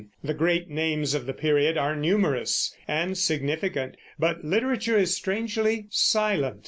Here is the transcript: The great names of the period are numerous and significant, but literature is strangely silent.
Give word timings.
The 0.23 0.33
great 0.33 0.67
names 0.67 1.13
of 1.13 1.27
the 1.27 1.33
period 1.35 1.77
are 1.77 1.95
numerous 1.95 2.75
and 2.87 3.15
significant, 3.15 3.97
but 4.17 4.43
literature 4.43 4.97
is 4.97 5.15
strangely 5.15 5.85
silent. 5.91 6.59